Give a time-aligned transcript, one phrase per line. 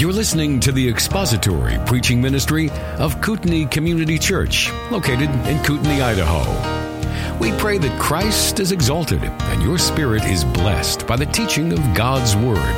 [0.00, 7.38] You're listening to the expository preaching ministry of Kootenai Community Church, located in Kootenai, Idaho.
[7.38, 11.94] We pray that Christ is exalted and your spirit is blessed by the teaching of
[11.94, 12.74] God's Word.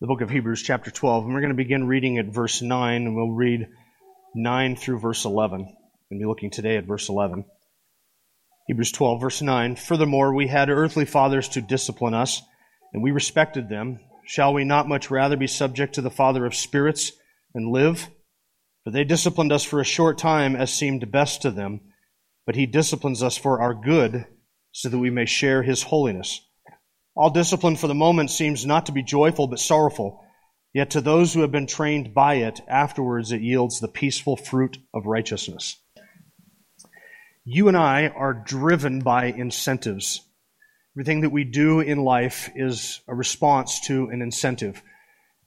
[0.00, 1.24] the book of Hebrews, chapter 12.
[1.24, 3.68] And we're going to begin reading at verse 9, and we'll read
[4.34, 5.72] 9 through verse 11.
[6.10, 7.44] We'll be looking today at verse 11.
[8.66, 9.76] Hebrews 12, verse 9.
[9.76, 12.42] Furthermore, we had earthly fathers to discipline us,
[12.92, 14.00] and we respected them.
[14.26, 17.12] Shall we not much rather be subject to the Father of spirits
[17.54, 18.08] and live?
[18.82, 21.80] For they disciplined us for a short time as seemed best to them,
[22.46, 24.26] but he disciplines us for our good,
[24.72, 26.40] so that we may share his holiness.
[27.16, 30.20] All discipline for the moment seems not to be joyful but sorrowful.
[30.72, 34.78] Yet to those who have been trained by it, afterwards it yields the peaceful fruit
[34.92, 35.76] of righteousness.
[37.44, 40.22] You and I are driven by incentives.
[40.96, 44.82] Everything that we do in life is a response to an incentive.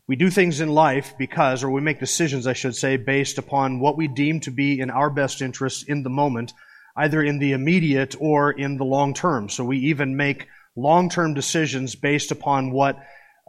[0.07, 3.81] We do things in life because, or we make decisions, I should say, based upon
[3.81, 6.53] what we deem to be in our best interest in the moment,
[6.95, 9.49] either in the immediate or in the long term.
[9.49, 10.47] So we even make
[10.77, 12.97] long-term decisions based upon what,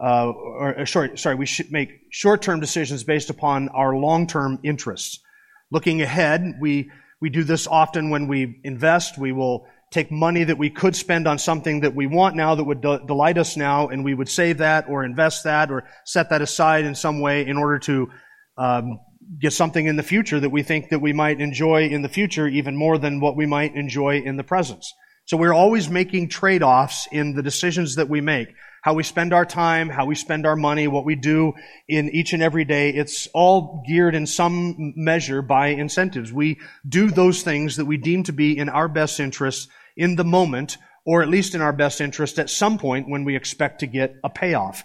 [0.03, 5.19] uh, or, uh, sorry, sorry, we should make short-term decisions based upon our long-term interests.
[5.71, 6.91] Looking ahead, we,
[7.21, 9.17] we do this often when we invest.
[9.17, 12.63] We will take money that we could spend on something that we want now that
[12.63, 16.29] would de- delight us now, and we would save that or invest that or set
[16.29, 18.09] that aside in some way in order to
[18.57, 18.99] um,
[19.39, 22.47] get something in the future that we think that we might enjoy in the future
[22.47, 24.83] even more than what we might enjoy in the present.
[25.29, 28.47] So we're always making trade-offs in the decisions that we make.
[28.81, 31.53] How we spend our time, how we spend our money, what we do
[31.87, 32.89] in each and every day.
[32.89, 36.33] It's all geared in some measure by incentives.
[36.33, 36.57] We
[36.87, 40.79] do those things that we deem to be in our best interest in the moment,
[41.05, 44.15] or at least in our best interest at some point when we expect to get
[44.23, 44.83] a payoff.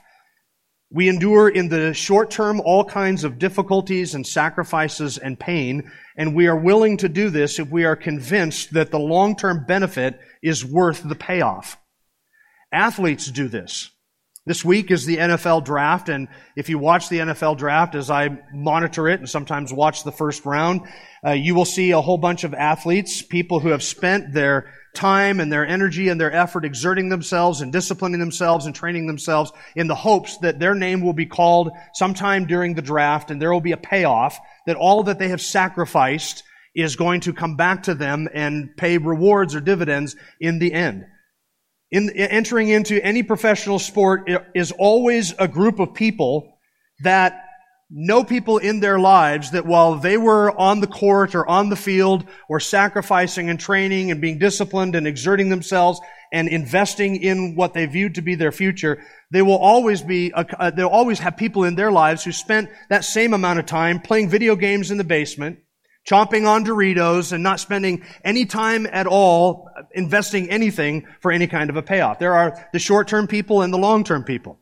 [0.90, 6.34] We endure in the short term all kinds of difficulties and sacrifices and pain, and
[6.34, 10.18] we are willing to do this if we are convinced that the long term benefit
[10.42, 11.78] is worth the payoff.
[12.72, 13.90] Athletes do this.
[14.46, 18.38] This week is the NFL draft, and if you watch the NFL draft as I
[18.52, 20.82] monitor it and sometimes watch the first round,
[21.26, 25.40] uh, you will see a whole bunch of athletes, people who have spent their time
[25.40, 29.88] and their energy and their effort exerting themselves and disciplining themselves and training themselves in
[29.88, 33.60] the hopes that their name will be called sometime during the draft and there will
[33.60, 36.44] be a payoff, that all that they have sacrificed
[36.74, 41.04] is going to come back to them and pay rewards or dividends in the end.
[41.90, 46.58] In entering into any professional sport is always a group of people
[47.02, 47.43] that
[47.96, 51.76] know people in their lives that while they were on the court or on the
[51.76, 56.00] field or sacrificing and training and being disciplined and exerting themselves
[56.32, 59.00] and investing in what they viewed to be their future,
[59.30, 63.04] they will always be, uh, they'll always have people in their lives who spent that
[63.04, 65.60] same amount of time playing video games in the basement,
[66.04, 71.70] chomping on Doritos and not spending any time at all investing anything for any kind
[71.70, 72.18] of a payoff.
[72.18, 74.58] There are the short-term people and the long-term people.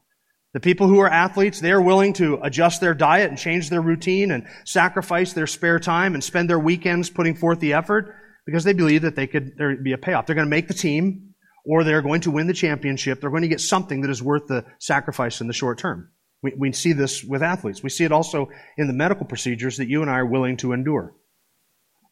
[0.52, 3.80] The people who are athletes, they are willing to adjust their diet and change their
[3.80, 8.14] routine and sacrifice their spare time and spend their weekends putting forth the effort
[8.44, 10.26] because they believe that they could there be a payoff.
[10.26, 13.20] They're going to make the team or they're going to win the championship.
[13.20, 16.10] They're going to get something that is worth the sacrifice in the short term.
[16.42, 17.82] We, we see this with athletes.
[17.82, 20.72] We see it also in the medical procedures that you and I are willing to
[20.72, 21.14] endure.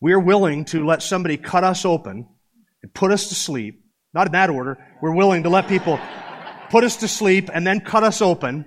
[0.00, 2.26] We are willing to let somebody cut us open
[2.82, 3.84] and put us to sleep.
[4.14, 4.78] Not in that order.
[5.02, 6.00] We're willing to let people
[6.70, 8.64] put us to sleep, and then cut us open,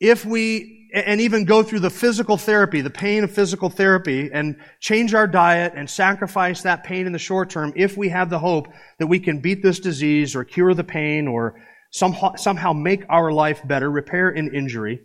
[0.00, 4.56] if we, and even go through the physical therapy, the pain of physical therapy, and
[4.80, 8.38] change our diet and sacrifice that pain in the short term, if we have the
[8.38, 11.60] hope that we can beat this disease or cure the pain or
[11.90, 15.00] somehow, somehow make our life better, repair an injury.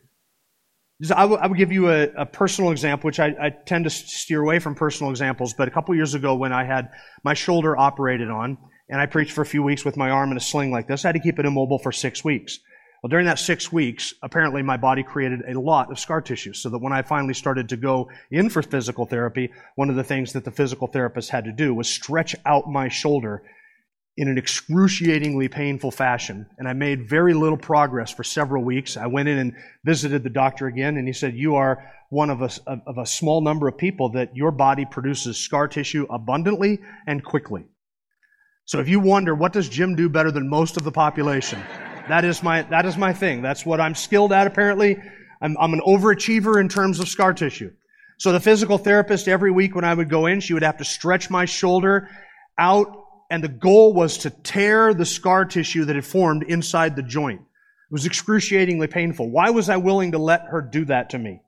[1.13, 4.59] I will give you a, a personal example, which I, I, tend to steer away
[4.59, 6.91] from personal examples, but a couple years ago when I had
[7.23, 8.57] my shoulder operated on,
[8.93, 11.03] and I preached for a few weeks with my arm in a sling like this.
[11.03, 12.59] I had to keep it immobile for six weeks.
[13.01, 16.69] Well, during that six weeks, apparently my body created a lot of scar tissue so
[16.69, 20.33] that when I finally started to go in for physical therapy, one of the things
[20.33, 23.41] that the physical therapist had to do was stretch out my shoulder
[24.15, 26.45] in an excruciatingly painful fashion.
[26.59, 28.95] And I made very little progress for several weeks.
[28.95, 32.43] I went in and visited the doctor again, and he said, You are one of
[32.43, 32.51] a,
[32.85, 37.65] of a small number of people that your body produces scar tissue abundantly and quickly.
[38.65, 41.61] So if you wonder, what does Jim do better than most of the population?
[42.07, 43.41] That is my, that is my thing.
[43.41, 44.97] That's what I'm skilled at apparently.
[45.41, 47.71] I'm, I'm an overachiever in terms of scar tissue.
[48.17, 50.85] So the physical therapist every week when I would go in, she would have to
[50.85, 52.09] stretch my shoulder
[52.57, 57.03] out and the goal was to tear the scar tissue that had formed inside the
[57.03, 57.41] joint.
[57.41, 59.29] It was excruciatingly painful.
[59.29, 61.41] Why was I willing to let her do that to me?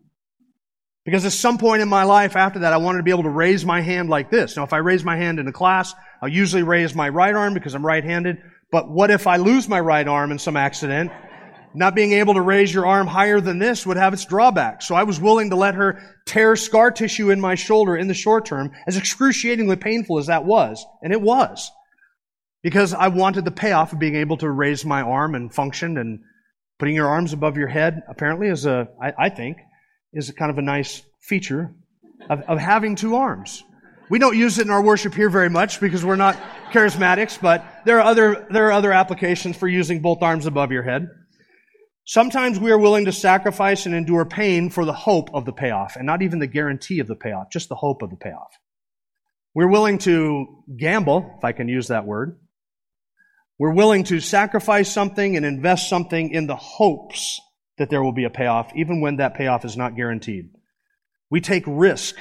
[1.05, 3.29] Because at some point in my life after that, I wanted to be able to
[3.29, 4.57] raise my hand like this.
[4.57, 7.53] Now, if I raise my hand in a class, I'll usually raise my right arm
[7.53, 8.41] because I'm right-handed.
[8.71, 11.11] But what if I lose my right arm in some accident?
[11.75, 14.87] Not being able to raise your arm higher than this would have its drawbacks.
[14.87, 18.13] So I was willing to let her tear scar tissue in my shoulder in the
[18.15, 20.83] short term, as excruciatingly painful as that was.
[21.03, 21.71] And it was.
[22.63, 26.21] Because I wanted the payoff of being able to raise my arm and function and
[26.79, 29.57] putting your arms above your head apparently is a, I, I think,
[30.15, 31.75] is kind of a nice feature
[32.29, 33.63] of, of having two arms.
[34.09, 36.37] We don't use it in our worship here very much because we're not
[36.71, 40.83] charismatics, but there are other, there are other applications for using both arms above your
[40.83, 41.09] head.
[42.05, 45.95] Sometimes we are willing to sacrifice and endure pain for the hope of the payoff,
[45.95, 48.55] and not even the guarantee of the payoff, just the hope of the payoff.
[49.55, 52.37] We're willing to gamble, if I can use that word.
[53.57, 57.39] We're willing to sacrifice something and invest something in the hopes
[57.77, 60.49] that there will be a payoff, even when that payoff is not guaranteed.
[61.29, 62.15] We take risk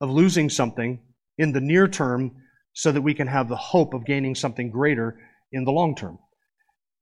[0.00, 1.00] of losing something
[1.38, 2.36] in the near term
[2.72, 5.18] so that we can have the hope of gaining something greater
[5.52, 6.18] in the long term.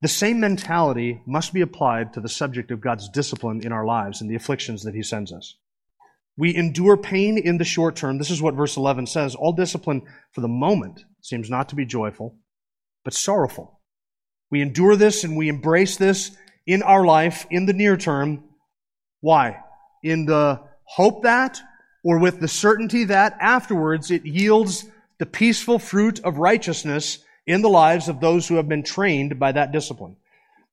[0.03, 4.21] The same mentality must be applied to the subject of God's discipline in our lives
[4.21, 5.57] and the afflictions that He sends us.
[6.37, 8.19] We endure pain in the short term.
[8.19, 9.35] This is what verse 11 says.
[9.35, 10.03] All discipline
[10.33, 12.37] for the moment seems not to be joyful,
[13.05, 13.81] but sorrowful.
[14.51, 16.37] We endure this and we embrace this
[16.67, 18.45] in our life in the near term.
[19.21, 19.61] Why?
[20.03, 21.61] In the hope that,
[22.05, 24.85] or with the certainty that afterwards it yields
[25.19, 29.53] the peaceful fruit of righteousness in the lives of those who have been trained by
[29.53, 30.17] that discipline.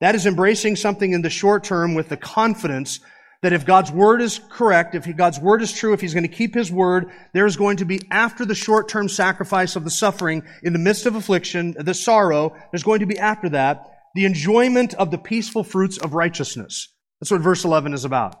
[0.00, 3.00] That is embracing something in the short term with the confidence
[3.42, 6.36] that if God's word is correct, if God's word is true, if He's going to
[6.36, 10.42] keep His word, there is going to be, after the short-term sacrifice of the suffering,
[10.62, 14.94] in the midst of affliction, the sorrow, there's going to be after that, the enjoyment
[14.94, 16.92] of the peaceful fruits of righteousness.
[17.20, 18.36] That's what verse 11 is about.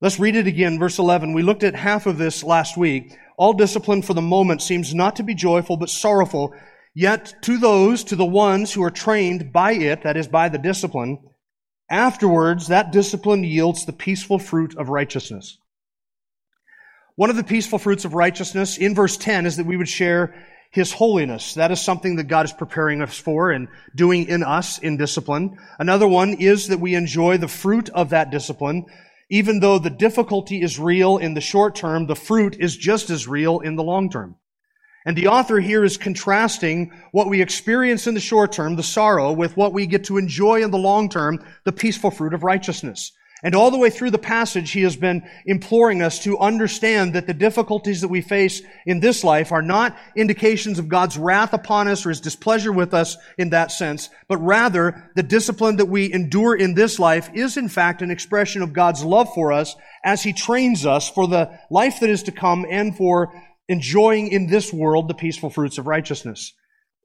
[0.00, 1.32] Let's read it again, verse 11.
[1.32, 3.16] We looked at half of this last week.
[3.38, 6.54] All discipline for the moment seems not to be joyful, but sorrowful.
[6.94, 10.58] Yet to those, to the ones who are trained by it, that is by the
[10.58, 11.18] discipline,
[11.90, 15.58] afterwards that discipline yields the peaceful fruit of righteousness.
[17.16, 20.34] One of the peaceful fruits of righteousness in verse 10 is that we would share
[20.74, 21.54] His holiness.
[21.54, 25.56] That is something that God is preparing us for and doing in us in discipline.
[25.78, 28.86] Another one is that we enjoy the fruit of that discipline.
[29.30, 33.28] Even though the difficulty is real in the short term, the fruit is just as
[33.28, 34.34] real in the long term.
[35.06, 39.32] And the author here is contrasting what we experience in the short term, the sorrow,
[39.32, 43.12] with what we get to enjoy in the long term, the peaceful fruit of righteousness.
[43.44, 47.26] And all the way through the passage, he has been imploring us to understand that
[47.26, 51.86] the difficulties that we face in this life are not indications of God's wrath upon
[51.86, 56.10] us or his displeasure with us in that sense, but rather the discipline that we
[56.10, 60.22] endure in this life is in fact an expression of God's love for us as
[60.22, 63.30] he trains us for the life that is to come and for
[63.68, 66.54] enjoying in this world the peaceful fruits of righteousness.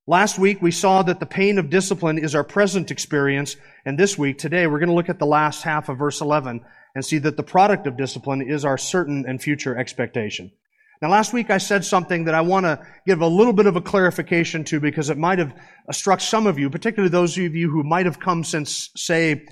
[0.10, 3.56] Last week we saw that the pain of discipline is our present experience,
[3.86, 6.62] and this week, today, we're going to look at the last half of verse 11
[6.96, 10.52] and see that the product of discipline is our certain and future expectation.
[11.00, 13.76] Now, last week I said something that I want to give a little bit of
[13.76, 15.54] a clarification to because it might have
[15.92, 19.46] struck some of you, particularly those of you who might have come since, say,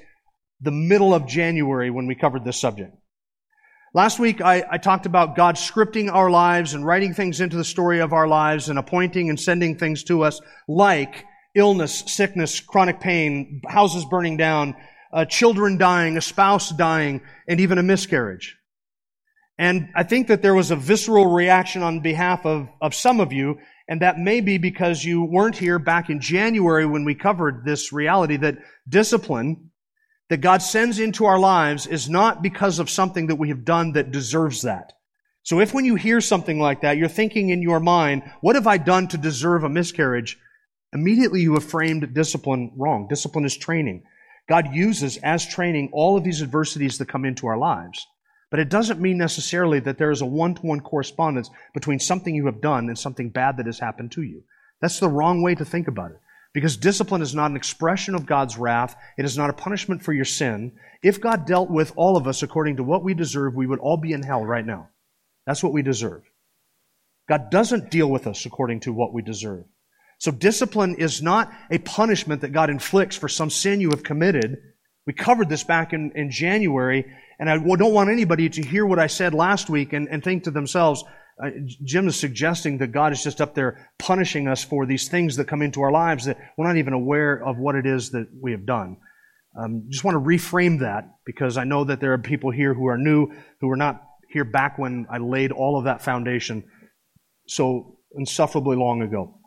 [0.60, 2.96] the middle of January when we covered this subject.
[3.98, 7.63] Last week, I, I, talked about God scripting our lives and writing things into the
[7.63, 11.25] story of our lives and appointing and sending things to us like
[11.56, 14.75] illness, sickness, chronic pain, houses burning down,
[15.12, 18.56] uh, children dying, a spouse dying, and even a miscarriage.
[19.58, 23.34] And I think that there was a visceral reaction on behalf of, of some of
[23.34, 27.66] you, and that may be because you weren't here back in January when we covered
[27.66, 29.66] this reality that discipline
[30.29, 33.93] that God sends into our lives is not because of something that we have done
[33.93, 34.93] that deserves that.
[35.43, 38.67] So if when you hear something like that, you're thinking in your mind, what have
[38.67, 40.38] I done to deserve a miscarriage?
[40.91, 43.07] Immediately you have framed discipline wrong.
[43.07, 44.03] Discipline is training.
[44.50, 48.05] God uses as training all of these adversities that come into our lives.
[48.50, 52.62] But it doesn't mean necessarily that there is a one-to-one correspondence between something you have
[52.62, 54.43] done and something bad that has happened to you.
[54.81, 56.17] That's the wrong way to think about it.
[56.58, 58.96] Because discipline is not an expression of God's wrath.
[59.16, 60.72] It is not a punishment for your sin.
[61.04, 63.98] If God dealt with all of us according to what we deserve, we would all
[63.98, 64.90] be in hell right now.
[65.46, 66.24] That's what we deserve.
[67.30, 69.66] God doesn't deal with us according to what we deserve.
[70.18, 74.58] So discipline is not a punishment that God inflicts for some sin you have committed.
[75.06, 77.06] We covered this back in, in January,
[77.38, 80.46] and I don't want anybody to hear what I said last week and, and think
[80.46, 81.04] to themselves,
[81.84, 85.46] Jim is suggesting that God is just up there punishing us for these things that
[85.46, 88.51] come into our lives that we're not even aware of what it is that we
[88.51, 88.98] have done.
[89.56, 92.88] Um, just want to reframe that because I know that there are people here who
[92.88, 96.63] are new, who were not here back when I laid all of that foundation
[97.48, 99.39] so insufferably long ago.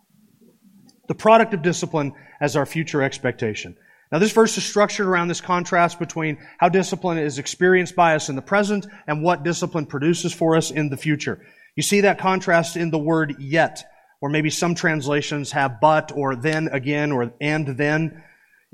[1.09, 3.77] The product of discipline as our future expectation.
[4.13, 8.29] Now, this verse is structured around this contrast between how discipline is experienced by us
[8.29, 11.47] in the present and what discipline produces for us in the future.
[11.81, 16.37] You see that contrast in the word yet, or maybe some translations have but, or
[16.37, 18.23] then again, or and then.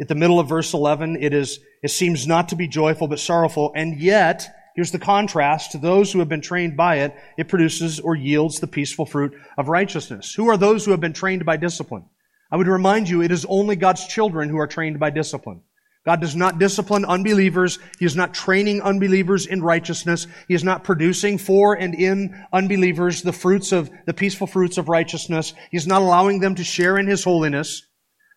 [0.00, 3.20] At the middle of verse 11, it is, it seems not to be joyful, but
[3.20, 7.46] sorrowful, and yet, here's the contrast, to those who have been trained by it, it
[7.46, 10.34] produces or yields the peaceful fruit of righteousness.
[10.34, 12.06] Who are those who have been trained by discipline?
[12.50, 15.60] I would remind you, it is only God's children who are trained by discipline.
[16.06, 17.80] God does not discipline unbelievers.
[17.98, 20.28] He is not training unbelievers in righteousness.
[20.46, 24.88] He is not producing for and in unbelievers the fruits of, the peaceful fruits of
[24.88, 25.52] righteousness.
[25.72, 27.84] He is not allowing them to share in His holiness.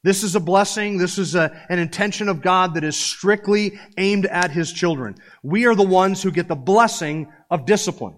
[0.03, 0.97] This is a blessing.
[0.97, 5.15] This is a, an intention of God that is strictly aimed at His children.
[5.43, 8.17] We are the ones who get the blessing of discipline.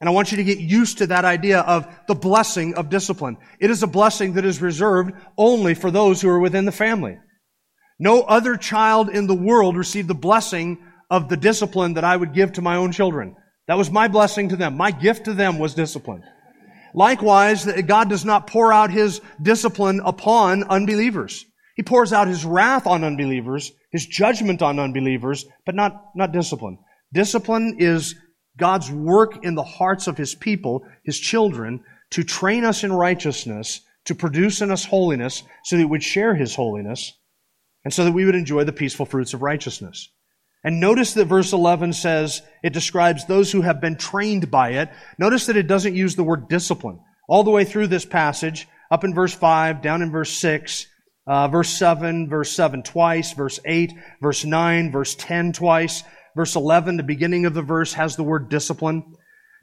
[0.00, 3.38] And I want you to get used to that idea of the blessing of discipline.
[3.58, 7.18] It is a blessing that is reserved only for those who are within the family.
[7.98, 10.78] No other child in the world received the blessing
[11.10, 13.36] of the discipline that I would give to my own children.
[13.68, 14.76] That was my blessing to them.
[14.76, 16.22] My gift to them was discipline.
[16.94, 21.44] Likewise, God does not pour out His discipline upon unbelievers.
[21.74, 26.78] He pours out His wrath on unbelievers, His judgment on unbelievers, but not, not discipline.
[27.12, 28.14] Discipline is
[28.56, 33.80] God's work in the hearts of His people, His children, to train us in righteousness,
[34.06, 37.12] to produce in us holiness, so that we would share His holiness,
[37.86, 40.10] and so that we would enjoy the peaceful fruits of righteousness.
[40.64, 44.90] And notice that verse 11 says it describes those who have been trained by it.
[45.20, 46.98] Notice that it doesn't use the word discipline.
[47.28, 50.88] All the way through this passage, up in verse 5, down in verse 6,
[51.28, 56.02] uh, verse 7, verse 7 twice, verse 8, verse 9, verse 10 twice,
[56.34, 59.14] verse 11, the beginning of the verse has the word discipline.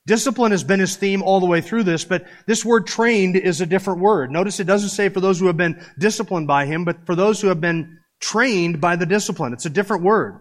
[0.06, 3.60] Discipline has been his theme all the way through this, but this word trained is
[3.60, 4.32] a different word.
[4.32, 7.42] Notice it doesn't say for those who have been disciplined by him, but for those
[7.42, 9.52] who have been trained by the discipline.
[9.52, 10.40] It's a different word.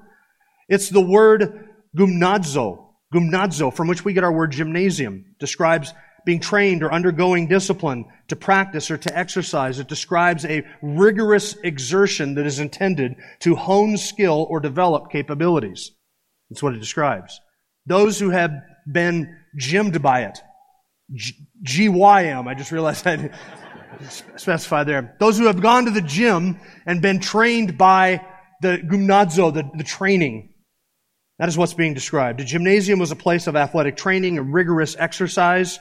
[0.69, 5.35] It's the word gymnazo, gymnazo, from which we get our word gymnasium.
[5.41, 5.93] Describes
[6.25, 9.81] being trained or undergoing discipline to practice or to exercise.
[9.81, 15.91] It describes a rigorous exertion that is intended to hone skill or develop capabilities.
[16.49, 17.41] That's what it describes.
[17.87, 18.53] Those who have
[18.91, 20.39] been gymmed by it.
[21.63, 22.47] G-Y-M.
[22.47, 23.31] I just realized I
[24.11, 25.17] specify there.
[25.19, 28.25] Those who have gone to the gym and been trained by
[28.61, 30.55] the gymnazo, the, the training.
[31.39, 32.41] That is what's being described.
[32.41, 35.79] The gymnasium was a place of athletic training and rigorous exercise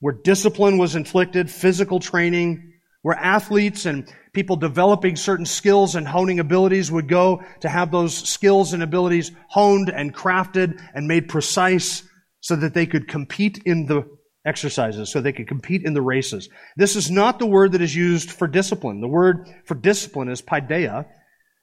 [0.00, 6.40] where discipline was inflicted, physical training, where athletes and people developing certain skills and honing
[6.40, 12.02] abilities would go to have those skills and abilities honed and crafted and made precise
[12.40, 14.02] so that they could compete in the
[14.46, 16.48] exercises so they could compete in the races.
[16.76, 19.00] This is not the word that is used for discipline.
[19.00, 21.06] The word for discipline is paideia,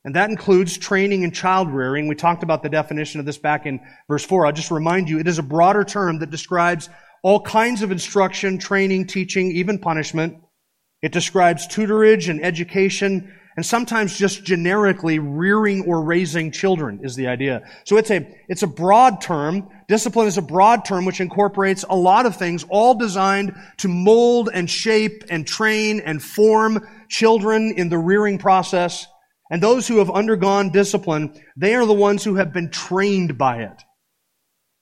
[0.06, 2.08] and that includes training and child rearing.
[2.08, 4.46] We talked about the definition of this back in verse 4.
[4.46, 6.90] I'll just remind you, it is a broader term that describes
[7.24, 10.38] all kinds of instruction, training, teaching, even punishment.
[11.02, 17.28] It describes tutorage and education and sometimes just generically rearing or raising children is the
[17.28, 17.68] idea.
[17.86, 19.68] So it's a, it's a broad term.
[19.88, 24.52] Discipline is a broad term which incorporates a lot of things, all designed to mold
[24.54, 29.08] and shape and train and form children in the rearing process.
[29.50, 33.64] And those who have undergone discipline, they are the ones who have been trained by
[33.64, 33.82] it.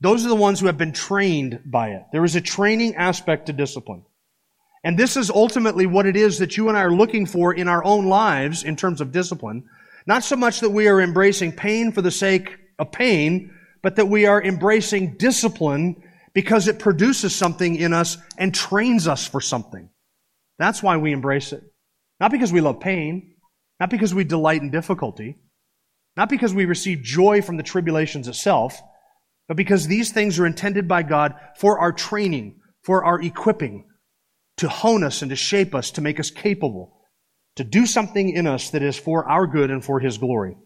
[0.02, 2.04] Those are the ones who have been trained by it.
[2.12, 4.04] There is a training aspect to discipline.
[4.86, 7.68] And this is ultimately what it is that you and I are looking for in
[7.68, 9.64] our own lives in terms of discipline.
[10.06, 13.52] Not so much that we are embracing pain for the sake of pain,
[13.82, 16.04] but that we are embracing discipline
[16.36, 19.90] because it produces something in us and trains us for something.
[20.60, 21.64] That's why we embrace it.
[22.20, 23.38] Not because we love pain,
[23.80, 25.40] not because we delight in difficulty,
[26.16, 28.80] not because we receive joy from the tribulations itself,
[29.48, 33.86] but because these things are intended by God for our training, for our equipping,
[34.58, 36.98] to hone us and to shape us, to make us capable,
[37.56, 40.58] to do something in us that is for our good and for His glory.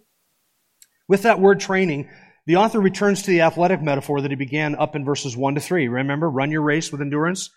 [1.08, 2.10] With that word training,
[2.46, 5.62] the author returns to the athletic metaphor that he began up in verses 1 to
[5.62, 5.88] 3.
[5.88, 7.52] Remember, run your race with endurance.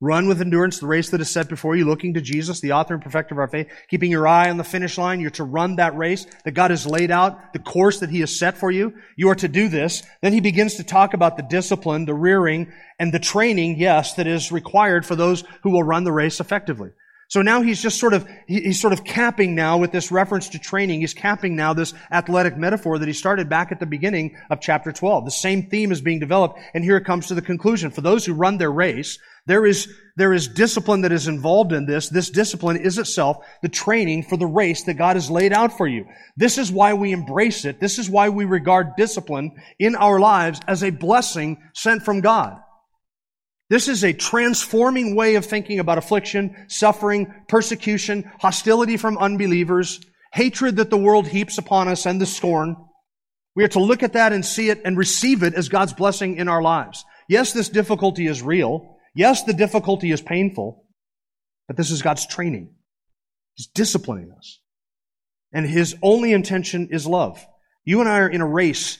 [0.00, 2.92] Run with endurance the race that is set before you, looking to Jesus, the author
[2.92, 5.20] and perfecter of our faith, keeping your eye on the finish line.
[5.20, 8.38] You're to run that race that God has laid out, the course that He has
[8.38, 8.92] set for you.
[9.16, 10.02] You are to do this.
[10.20, 14.26] Then He begins to talk about the discipline, the rearing, and the training, yes, that
[14.26, 16.90] is required for those who will run the race effectively.
[17.28, 20.60] So now he's just sort of, he's sort of capping now with this reference to
[20.60, 21.00] training.
[21.00, 24.92] He's capping now this athletic metaphor that he started back at the beginning of chapter
[24.92, 25.24] 12.
[25.24, 27.90] The same theme is being developed, and here it comes to the conclusion.
[27.90, 31.86] For those who run their race, there is, there is discipline that is involved in
[31.86, 32.08] this.
[32.08, 35.86] This discipline is itself the training for the race that God has laid out for
[35.86, 36.06] you.
[36.36, 37.80] This is why we embrace it.
[37.80, 42.58] This is why we regard discipline in our lives as a blessing sent from God.
[43.68, 50.00] This is a transforming way of thinking about affliction, suffering, persecution, hostility from unbelievers,
[50.32, 52.76] hatred that the world heaps upon us, and the scorn.
[53.56, 56.36] We are to look at that and see it and receive it as God's blessing
[56.36, 57.04] in our lives.
[57.28, 58.95] Yes, this difficulty is real.
[59.16, 60.84] Yes, the difficulty is painful,
[61.66, 62.74] but this is God's training.
[63.54, 64.60] He's disciplining us.
[65.54, 67.44] And His only intention is love.
[67.82, 68.98] You and I are in a race,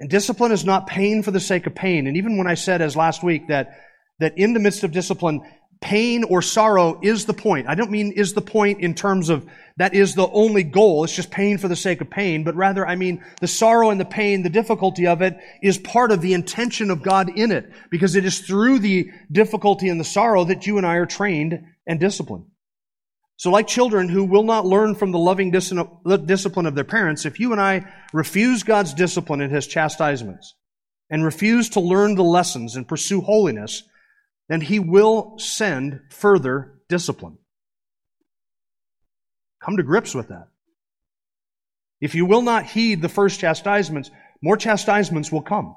[0.00, 2.08] and discipline is not pain for the sake of pain.
[2.08, 3.78] And even when I said, as last week, that
[4.18, 5.42] that in the midst of discipline,
[5.86, 7.68] pain or sorrow is the point.
[7.68, 11.04] I don't mean is the point in terms of that is the only goal.
[11.04, 14.00] It's just pain for the sake of pain, but rather I mean the sorrow and
[14.00, 17.70] the pain, the difficulty of it is part of the intention of God in it
[17.88, 21.62] because it is through the difficulty and the sorrow that you and I are trained
[21.86, 22.46] and disciplined.
[23.36, 27.38] So like children who will not learn from the loving discipline of their parents, if
[27.38, 30.52] you and I refuse God's discipline and His chastisements
[31.10, 33.84] and refuse to learn the lessons and pursue holiness,
[34.48, 37.38] then he will send further discipline.
[39.62, 40.48] Come to grips with that.
[42.00, 44.10] If you will not heed the first chastisements,
[44.42, 45.74] more chastisements will come.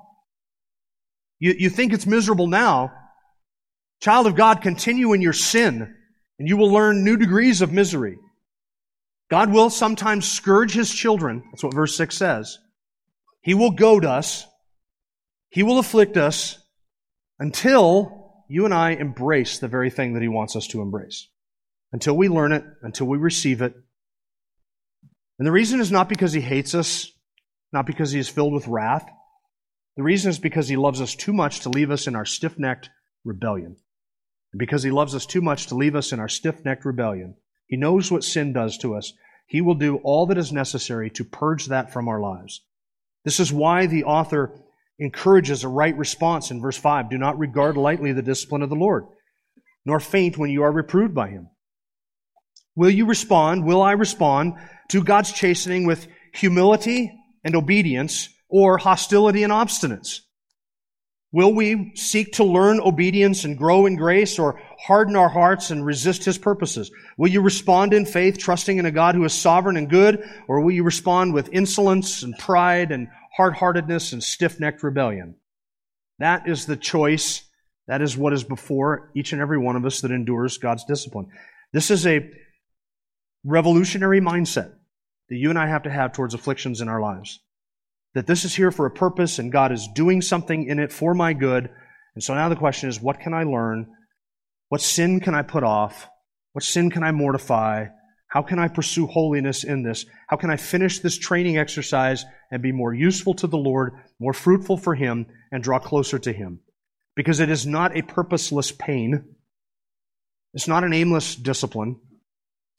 [1.39, 2.91] You, you think it's miserable now.
[4.01, 5.95] Child of God, continue in your sin,
[6.37, 8.17] and you will learn new degrees of misery.
[9.29, 11.43] God will sometimes scourge his children.
[11.51, 12.57] That's what verse 6 says.
[13.41, 14.45] He will goad us.
[15.49, 16.57] He will afflict us
[17.39, 18.18] until
[18.49, 21.29] you and I embrace the very thing that He wants us to embrace.
[21.93, 23.73] Until we learn it, until we receive it.
[25.37, 27.11] And the reason is not because He hates us,
[27.71, 29.07] not because He is filled with wrath.
[29.95, 32.57] The reason is because He loves us too much to leave us in our stiff
[32.57, 32.89] necked
[33.23, 33.77] rebellion.
[34.51, 37.35] And because He loves us too much to leave us in our stiff necked rebellion,
[37.67, 39.13] He knows what sin does to us.
[39.45, 42.61] He will do all that is necessary to purge that from our lives.
[43.25, 44.59] This is why the author
[44.99, 47.09] encourages a right response in verse 5.
[47.09, 49.05] Do not regard lightly the discipline of the Lord,
[49.85, 51.49] nor faint when you are reproved by him.
[52.75, 53.65] Will you respond?
[53.65, 54.53] Will I respond
[54.89, 57.11] to God's chastening with humility
[57.43, 60.21] and obedience or hostility and obstinance?
[61.31, 65.85] Will we seek to learn obedience and grow in grace or harden our hearts and
[65.85, 66.89] resist his purposes?
[67.17, 70.61] Will you respond in faith, trusting in a God who is sovereign and good, or
[70.61, 75.33] will you respond with insolence and pride and hard heartedness, and stiff necked rebellion.
[76.17, 77.43] That is the choice.
[77.87, 81.27] That is what is before each and every one of us that endures God's discipline.
[81.71, 82.29] This is a
[83.45, 84.73] revolutionary mindset
[85.29, 87.39] that you and I have to have towards afflictions in our lives.
[88.13, 91.13] That this is here for a purpose and God is doing something in it for
[91.13, 91.69] my good.
[92.15, 93.87] And so now the question is what can I learn?
[94.67, 96.09] What sin can I put off?
[96.51, 97.85] What sin can I mortify?
[98.29, 100.05] How can I pursue holiness in this?
[100.27, 104.33] How can I finish this training exercise and be more useful to the Lord, more
[104.33, 106.59] fruitful for Him, and draw closer to Him?
[107.15, 109.35] Because it is not a purposeless pain.
[110.53, 111.99] It's not an aimless discipline.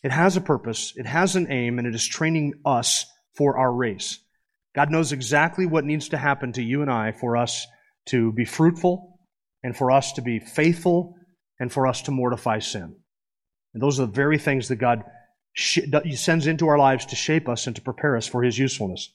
[0.04, 3.04] It has a purpose, it has an aim, and it is training us
[3.36, 4.18] for our race.
[4.74, 7.66] God knows exactly what needs to happen to you and I for us
[8.06, 9.18] to be fruitful,
[9.62, 11.16] and for us to be faithful,
[11.58, 12.96] and for us to mortify sin.
[13.74, 15.02] And those are the very things that God
[15.52, 19.10] he sends into our lives to shape us and to prepare us for his usefulness.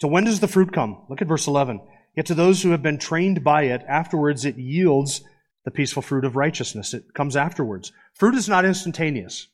[0.00, 1.02] So when does the fruit come?
[1.08, 1.80] Look at verse 11.
[2.16, 5.22] Yet to those who have been trained by it, afterwards it yields
[5.64, 6.94] the peaceful fruit of righteousness.
[6.94, 7.92] It comes afterwards.
[8.14, 9.46] Fruit is not instantaneous.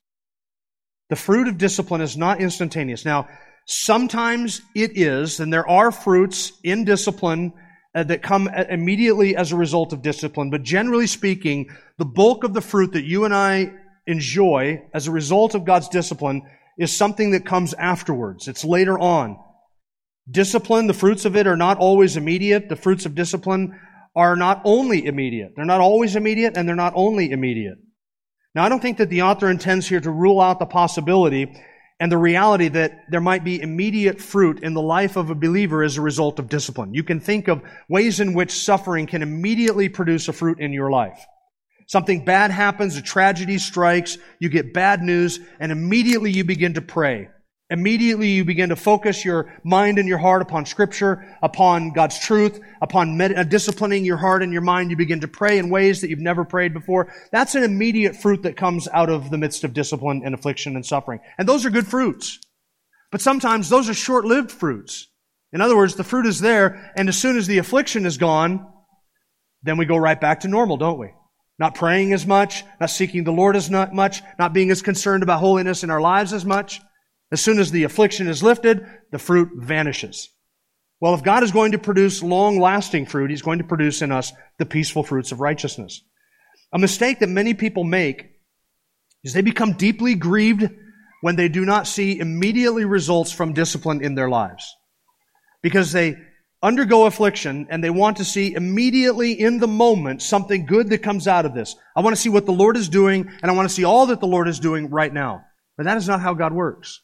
[1.09, 3.05] The fruit of discipline is not instantaneous.
[3.05, 3.29] Now,
[3.65, 7.53] sometimes it is, and there are fruits in discipline
[7.95, 12.55] uh, that come immediately as a result of discipline, but generally speaking, the bulk of
[12.55, 13.73] the fruit that you and I
[14.07, 16.43] enjoy as a result of God's discipline
[16.79, 18.49] is something that comes afterwards.
[18.49, 19.39] It's later on.
[20.31, 22.69] Discipline, the fruits of it are not always immediate.
[22.69, 23.79] The fruits of discipline
[24.15, 25.53] are not only immediate.
[25.55, 27.79] They're not always immediate and they're not only immediate.
[28.55, 31.55] Now, I don't think that the author intends here to rule out the possibility
[32.01, 35.83] and the reality that there might be immediate fruit in the life of a believer
[35.83, 36.93] as a result of discipline.
[36.93, 40.91] You can think of ways in which suffering can immediately produce a fruit in your
[40.91, 41.25] life.
[41.87, 46.83] Something bad happens, a tragedy strikes, you get bad news, and immediately you begin to
[46.83, 47.29] pray.
[47.69, 52.61] Immediately you begin to focus your mind and your heart upon scripture, upon God's truth,
[52.81, 54.91] upon med- uh, disciplining your heart and your mind.
[54.91, 57.13] You begin to pray in ways that you've never prayed before.
[57.33, 60.87] That's an immediate fruit that comes out of the midst of discipline and affliction and
[60.87, 61.19] suffering.
[61.39, 62.39] And those are good fruits.
[63.11, 65.09] But sometimes those are short-lived fruits.
[65.53, 68.65] In other words, the fruit is there, and as soon as the affliction is gone,
[69.63, 71.13] then we go right back to normal, don't we?
[71.59, 75.41] Not praying as much, not seeking the Lord as much, not being as concerned about
[75.41, 76.81] holiness in our lives as much.
[77.33, 80.29] As soon as the affliction is lifted, the fruit vanishes.
[81.01, 84.13] Well, if God is going to produce long lasting fruit, He's going to produce in
[84.13, 86.03] us the peaceful fruits of righteousness.
[86.73, 88.33] A mistake that many people make
[89.25, 90.69] is they become deeply grieved
[91.21, 94.75] when they do not see immediately results from discipline in their lives.
[95.63, 96.17] Because they
[96.67, 101.29] undergo affliction and they want to see immediately in the moment something good that comes
[101.29, 101.77] out of this.
[101.95, 104.07] I want to see what the Lord is doing and I want to see all
[104.07, 105.45] that the Lord is doing right now.
[105.77, 107.03] But that is not how God works.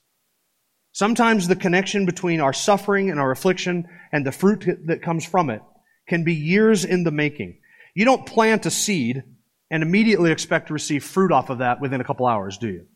[0.91, 5.49] Sometimes the connection between our suffering and our affliction and the fruit that comes from
[5.49, 5.63] it
[6.09, 7.61] can be years in the making.
[7.95, 9.23] You don't plant a seed
[9.71, 12.87] and immediately expect to receive fruit off of that within a couple hours, do you?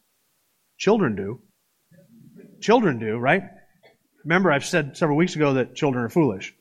[0.78, 1.40] Children do.
[2.60, 3.44] Children do, right?
[4.26, 6.52] Remember, I've said several weeks ago that children are foolish.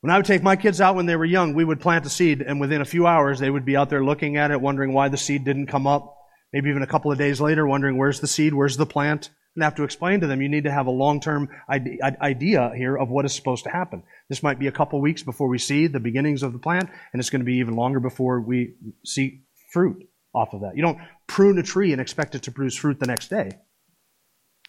[0.00, 2.10] When I would take my kids out when they were young, we would plant a
[2.10, 4.92] seed, and within a few hours, they would be out there looking at it, wondering
[4.92, 6.16] why the seed didn't come up.
[6.52, 9.64] Maybe even a couple of days later, wondering where's the seed, where's the plant and
[9.64, 13.08] I have to explain to them you need to have a long-term idea here of
[13.08, 14.04] what is supposed to happen.
[14.28, 17.18] This might be a couple weeks before we see the beginnings of the plant, and
[17.18, 20.76] it's going to be even longer before we see fruit off of that.
[20.76, 23.50] You don't prune a tree and expect it to produce fruit the next day.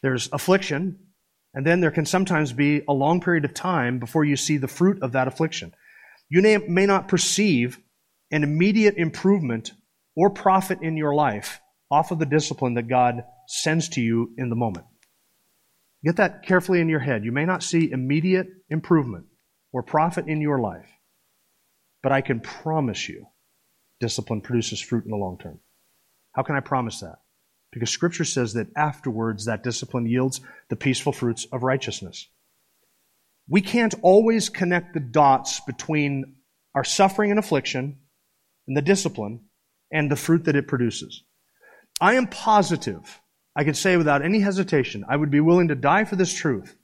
[0.02, 0.98] There's affliction,
[1.54, 4.68] and then there can sometimes be a long period of time before you see the
[4.68, 5.74] fruit of that affliction.
[6.30, 7.80] You may not perceive
[8.32, 9.72] an immediate improvement
[10.16, 11.60] or profit in your life
[11.90, 14.86] off of the discipline that God sends to you in the moment.
[16.04, 17.26] Get that carefully in your head.
[17.26, 19.26] You may not see immediate improvement
[19.74, 20.88] or profit in your life,
[22.04, 23.26] but I can promise you
[24.00, 25.60] discipline produces fruit in the long term.
[26.34, 27.18] How can I promise that?
[27.72, 32.28] Because Scripture says that afterwards that discipline yields the peaceful fruits of righteousness.
[33.48, 36.36] We can't always connect the dots between
[36.74, 38.00] our suffering and affliction
[38.68, 39.42] and the discipline
[39.92, 41.24] and the fruit that it produces.
[42.02, 43.22] I am positive
[43.60, 46.78] I can say without any hesitation, I would be willing to die for this truth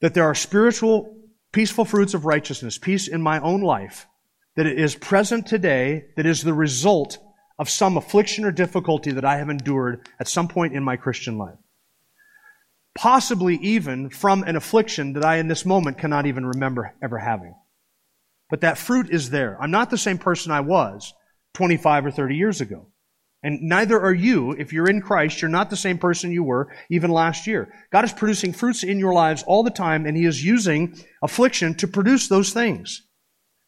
[0.00, 1.16] that there are spiritual,
[1.52, 4.06] peaceful fruits of righteousness, peace in my own life,
[4.54, 7.18] that it is present today, that is the result
[7.60, 11.36] of some affliction or difficulty that I have endured at some point in my Christian
[11.36, 11.58] life.
[12.94, 17.54] Possibly even from an affliction that I in this moment cannot even remember ever having.
[18.48, 19.60] But that fruit is there.
[19.60, 21.12] I'm not the same person I was
[21.52, 22.86] 25 or 30 years ago.
[23.42, 24.52] And neither are you.
[24.52, 27.70] If you're in Christ, you're not the same person you were even last year.
[27.92, 31.74] God is producing fruits in your lives all the time, and He is using affliction
[31.74, 33.02] to produce those things.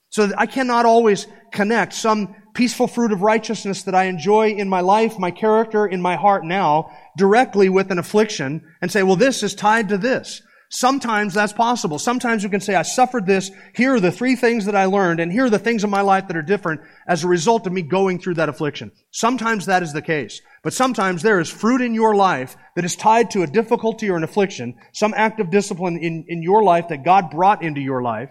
[0.09, 4.81] So I cannot always connect some peaceful fruit of righteousness that I enjoy in my
[4.81, 9.43] life, my character, in my heart now, directly with an affliction and say, well, this
[9.43, 10.43] is tied to this.
[10.75, 11.99] Sometimes that's possible.
[11.99, 13.51] Sometimes you can say, I suffered this.
[13.75, 16.01] Here are the three things that I learned, and here are the things in my
[16.01, 18.91] life that are different as a result of me going through that affliction.
[19.11, 20.41] Sometimes that is the case.
[20.63, 24.17] But sometimes there is fruit in your life that is tied to a difficulty or
[24.17, 28.01] an affliction, some act of discipline in, in your life that God brought into your
[28.01, 28.31] life,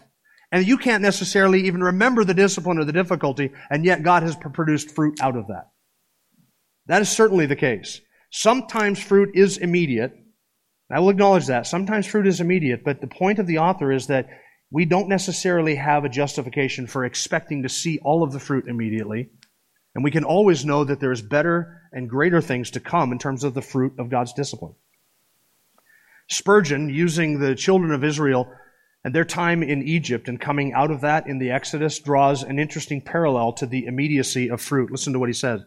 [0.51, 4.35] and you can't necessarily even remember the discipline or the difficulty, and yet God has
[4.35, 5.69] produced fruit out of that.
[6.87, 8.01] That is certainly the case.
[8.31, 10.13] Sometimes fruit is immediate,
[10.91, 11.67] I will acknowledge that.
[11.67, 14.27] Sometimes fruit is immediate, but the point of the author is that
[14.69, 19.29] we don't necessarily have a justification for expecting to see all of the fruit immediately.
[19.95, 23.19] And we can always know that there is better and greater things to come in
[23.19, 24.75] terms of the fruit of God's discipline.
[26.29, 28.51] Spurgeon, using the children of Israel
[29.03, 32.59] and their time in Egypt and coming out of that in the Exodus, draws an
[32.59, 34.91] interesting parallel to the immediacy of fruit.
[34.91, 35.61] Listen to what he says.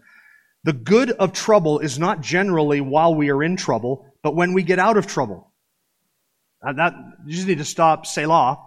[0.63, 4.63] The good of trouble is not generally while we are in trouble, but when we
[4.63, 5.53] get out of trouble.
[6.63, 6.95] Now that,
[7.27, 8.59] you just need to stop, Selah.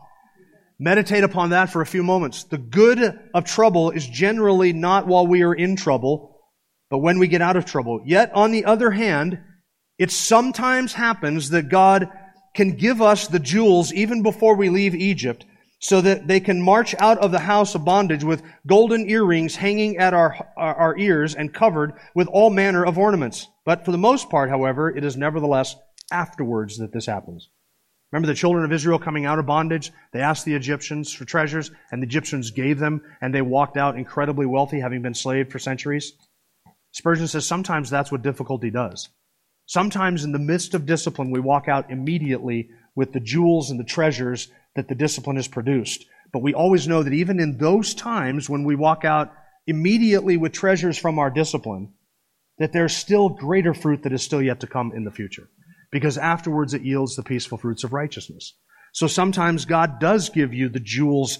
[0.80, 2.44] Meditate upon that for a few moments.
[2.44, 6.40] The good of trouble is generally not while we are in trouble,
[6.92, 8.02] but when we get out of trouble.
[8.06, 9.40] Yet, on the other hand,
[9.98, 12.10] it sometimes happens that God
[12.58, 15.46] can give us the jewels even before we leave Egypt
[15.80, 19.96] so that they can march out of the house of bondage with golden earrings hanging
[19.98, 23.48] at our, our, ears and covered with all manner of ornaments.
[23.64, 25.76] But for the most part, however, it is nevertheless
[26.12, 27.52] afterwards that this happens.
[28.12, 29.92] Remember the children of Israel coming out of bondage?
[30.12, 33.98] They asked the Egyptians for treasures, and the Egyptians gave them, and they walked out
[33.98, 36.14] incredibly wealthy, having been slaved for centuries.
[36.92, 39.10] Spurgeon says sometimes that's what difficulty does.
[39.68, 43.84] Sometimes in the midst of discipline, we walk out immediately with the jewels and the
[43.84, 46.06] treasures that the discipline has produced.
[46.32, 49.34] But we always know that even in those times when we walk out
[49.68, 51.94] immediately with treasures from our discipline,
[52.58, 55.50] that there's still greater fruit that is still yet to come in the future.
[55.92, 58.54] Because afterwards it yields the peaceful fruits of righteousness.
[58.94, 61.40] So sometimes God does give you the jewels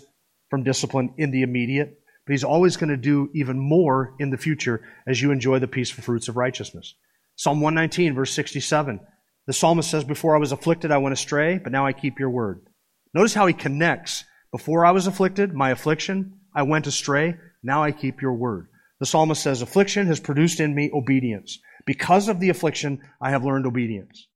[0.50, 4.38] from discipline in the immediate, but He's always going to do even more in the
[4.38, 6.94] future as you enjoy the peaceful fruits of righteousness.
[7.38, 9.00] Psalm 119, verse 67.
[9.46, 12.32] The psalmist says, Before I was afflicted, I went astray, but now I keep your
[12.32, 12.66] word.
[13.14, 14.26] Notice how he connects.
[14.52, 17.36] Before I was afflicted, my affliction, I went astray.
[17.62, 18.70] Now I keep your word.
[19.00, 21.60] The psalmist says, Affliction has produced in me obedience.
[21.86, 24.28] Because of the affliction, I have learned obedience.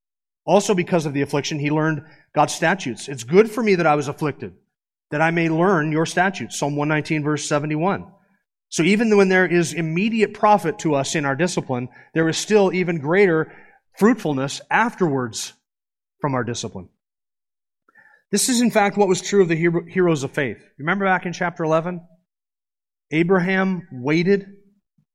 [0.45, 2.03] Also, because of the affliction, he learned
[2.35, 3.09] God's statutes.
[3.09, 4.53] It's good for me that I was afflicted,
[5.09, 6.57] that I may learn your statutes.
[6.59, 8.05] Psalm 119, verse 71.
[8.71, 12.73] So even when there is immediate profit to us in our discipline, there is still
[12.73, 13.53] even greater
[13.97, 15.53] fruitfulness afterwards
[16.21, 16.87] from our discipline.
[18.31, 20.63] This is, in fact, what was true of the heroes of faith.
[20.79, 21.99] Remember back in chapter 11?
[23.11, 24.45] Abraham waited.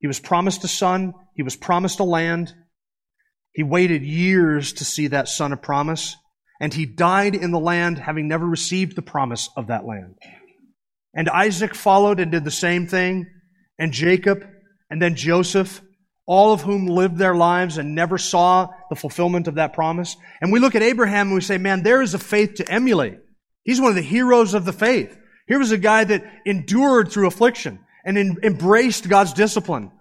[0.00, 1.14] He was promised a son.
[1.34, 2.54] He was promised a land.
[3.52, 6.14] He waited years to see that son of promise.
[6.60, 10.16] And he died in the land having never received the promise of that land.
[11.14, 13.26] And Isaac followed and did the same thing.
[13.78, 14.46] And Jacob
[14.90, 15.82] and then Joseph
[16.26, 20.16] all of whom lived their lives and never saw the fulfillment of that promise.
[20.40, 23.18] And we look at Abraham and we say, man, there is a faith to emulate.
[23.62, 25.16] He's one of the heroes of the faith.
[25.46, 29.92] Here was a guy that endured through affliction and in, embraced God's discipline.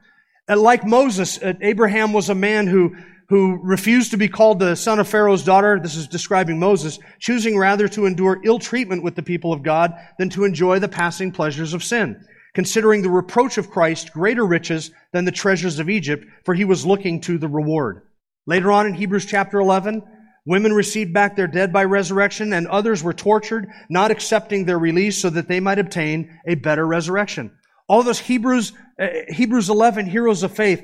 [0.47, 2.95] And like Moses, uh, Abraham was a man who,
[3.29, 5.79] who refused to be called the son of Pharaoh's daughter.
[5.79, 9.93] This is describing Moses, choosing rather to endure ill treatment with the people of God
[10.17, 14.89] than to enjoy the passing pleasures of sin considering the reproach of Christ greater riches
[15.11, 18.01] than the treasures of Egypt, for he was looking to the reward.
[18.47, 20.01] Later on in Hebrews chapter 11,
[20.45, 25.21] women received back their dead by resurrection, and others were tortured, not accepting their release
[25.21, 27.51] so that they might obtain a better resurrection.
[27.89, 30.83] All those Hebrews, uh, Hebrews 11 heroes of faith,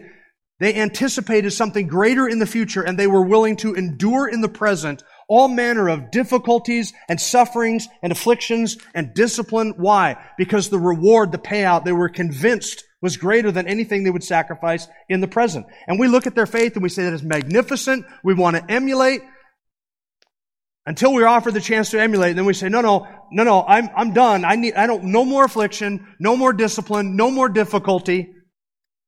[0.60, 4.50] they anticipated something greater in the future, and they were willing to endure in the
[4.50, 9.74] present all manner of difficulties and sufferings and afflictions and discipline.
[9.78, 10.18] Why?
[10.38, 14.90] Because the reward, the payout, they were convinced was greater than anything they would sacrifice
[15.08, 15.68] in the present.
[15.88, 18.06] And we look at their faith and we say that is magnificent.
[18.26, 19.22] We want to emulate
[20.86, 22.36] until we're offered the chance to emulate.
[22.36, 24.44] Then we say, no, no, no, no, I'm, I'm done.
[24.44, 28.34] I need, I don't, no more affliction, no more discipline, no more difficulty.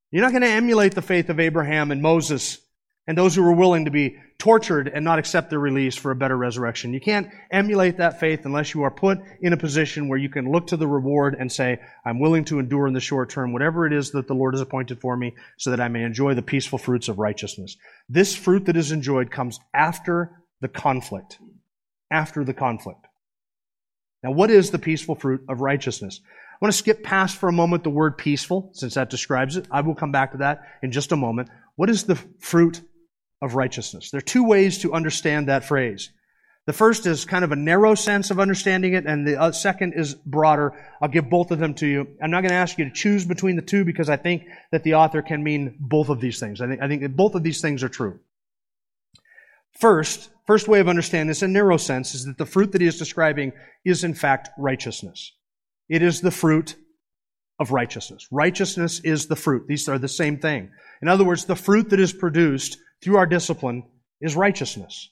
[0.10, 2.60] You're not going to emulate the faith of Abraham and Moses
[3.08, 6.16] and those who were willing to be tortured and not accept their release for a
[6.18, 6.92] better resurrection.
[6.94, 10.52] You can't emulate that faith unless you are put in a position where you can
[10.52, 13.88] look to the reward and say, I'm willing to endure in the short term whatever
[13.88, 16.42] it is that the Lord has appointed for me so that I may enjoy the
[16.42, 17.78] peaceful fruits of righteousness.
[18.10, 21.40] This fruit that is enjoyed comes after the conflict.
[22.12, 23.08] After the conflict.
[24.24, 26.20] Now, what is the peaceful fruit of righteousness?
[26.26, 29.68] I want to skip past for a moment the word peaceful, since that describes it.
[29.72, 31.48] I will come back to that in just a moment.
[31.78, 32.82] What is the fruit
[33.44, 34.10] of righteousness.
[34.10, 36.10] There are two ways to understand that phrase.
[36.66, 39.94] The first is kind of a narrow sense of understanding it, and the uh, second
[39.98, 40.72] is broader.
[41.02, 42.08] I'll give both of them to you.
[42.22, 44.84] I'm not going to ask you to choose between the two because I think that
[44.84, 46.62] the author can mean both of these things.
[46.62, 48.22] I think, I think that both of these things are true.
[49.78, 52.88] First, first way of understanding this in narrow sense is that the fruit that he
[52.88, 53.52] is describing
[53.84, 55.34] is in fact righteousness.
[55.90, 56.78] It is the fruit
[57.60, 58.28] of righteousness.
[58.32, 59.68] Righteousness is the fruit.
[59.68, 60.72] These are the same thing.
[61.02, 63.84] In other words, the fruit that is produced through our discipline
[64.22, 65.10] is righteousness.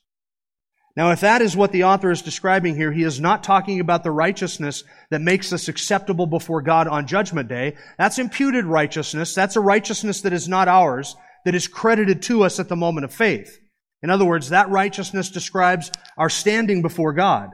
[0.95, 4.03] Now, if that is what the author is describing here, he is not talking about
[4.03, 7.77] the righteousness that makes us acceptable before God on judgment day.
[7.97, 9.33] That's imputed righteousness.
[9.33, 13.05] That's a righteousness that is not ours, that is credited to us at the moment
[13.05, 13.57] of faith.
[14.03, 17.51] In other words, that righteousness describes our standing before God.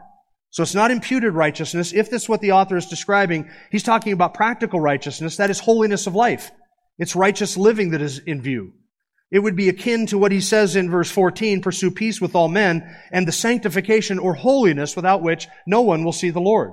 [0.50, 1.94] So it's not imputed righteousness.
[1.94, 5.38] If that's what the author is describing, he's talking about practical righteousness.
[5.38, 6.52] That is holiness of life.
[6.98, 8.74] It's righteous living that is in view.
[9.30, 12.48] It would be akin to what he says in verse 14, pursue peace with all
[12.48, 16.72] men and the sanctification or holiness without which no one will see the Lord.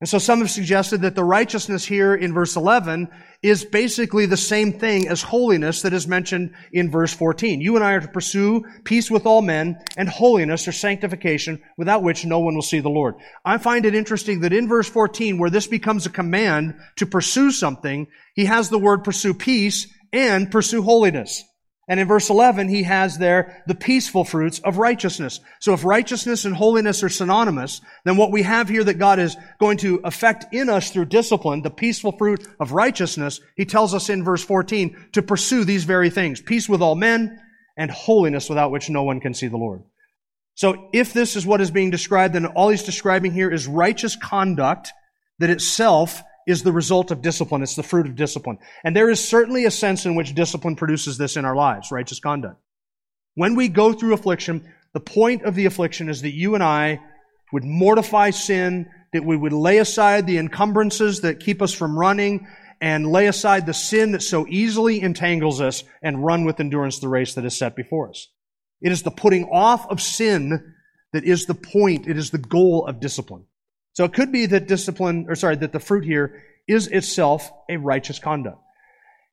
[0.00, 3.08] And so some have suggested that the righteousness here in verse 11
[3.42, 7.60] is basically the same thing as holiness that is mentioned in verse 14.
[7.60, 12.02] You and I are to pursue peace with all men and holiness or sanctification without
[12.02, 13.16] which no one will see the Lord.
[13.44, 17.50] I find it interesting that in verse 14 where this becomes a command to pursue
[17.50, 21.44] something, he has the word pursue peace and pursue holiness.
[21.90, 25.40] And in verse 11, he has there the peaceful fruits of righteousness.
[25.58, 29.36] So if righteousness and holiness are synonymous, then what we have here that God is
[29.58, 34.08] going to effect in us through discipline, the peaceful fruit of righteousness, he tells us
[34.08, 36.40] in verse 14 to pursue these very things.
[36.40, 37.40] Peace with all men
[37.76, 39.82] and holiness without which no one can see the Lord.
[40.54, 44.14] So if this is what is being described, then all he's describing here is righteous
[44.14, 44.92] conduct
[45.40, 47.62] that itself is the result of discipline.
[47.62, 48.58] It's the fruit of discipline.
[48.84, 52.20] And there is certainly a sense in which discipline produces this in our lives, righteous
[52.20, 52.60] conduct.
[53.34, 57.00] When we go through affliction, the point of the affliction is that you and I
[57.52, 62.46] would mortify sin, that we would lay aside the encumbrances that keep us from running,
[62.80, 67.08] and lay aside the sin that so easily entangles us, and run with endurance the
[67.08, 68.28] race that is set before us.
[68.80, 70.74] It is the putting off of sin
[71.12, 73.44] that is the point, it is the goal of discipline.
[73.92, 77.76] So it could be that discipline, or sorry, that the fruit here is itself a
[77.76, 78.58] righteous conduct.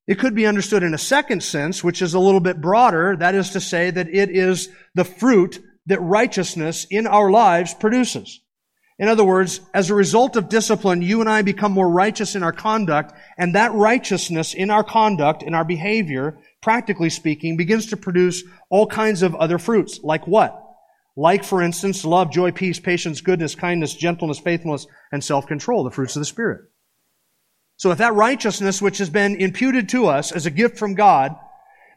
[0.07, 3.15] It could be understood in a second sense, which is a little bit broader.
[3.17, 8.41] That is to say that it is the fruit that righteousness in our lives produces.
[8.99, 12.41] In other words, as a result of discipline, you and I become more righteous in
[12.41, 17.97] our conduct, and that righteousness in our conduct, in our behavior, practically speaking, begins to
[17.97, 19.99] produce all kinds of other fruits.
[20.01, 20.63] Like what?
[21.19, 26.15] Like, for instance, love, joy, peace, patience, goodness, kindness, gentleness, faithfulness, and self-control, the fruits
[26.15, 26.61] of the Spirit.
[27.75, 31.35] So if that righteousness which has been imputed to us as a gift from God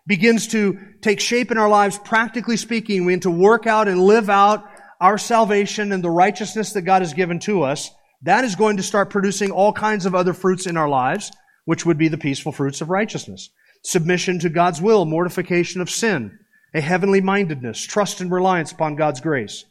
[0.07, 4.01] begins to take shape in our lives, practically speaking, we need to work out and
[4.01, 4.65] live out
[5.03, 7.91] our salvation and the righteousness that God has given to us,
[8.23, 11.31] that is going to start producing all kinds of other fruits in our lives,
[11.67, 13.51] which would be the peaceful fruits of righteousness.
[13.83, 16.39] Submission to God's will, mortification of sin,
[16.75, 19.65] a heavenly mindedness, trust and reliance upon God's grace,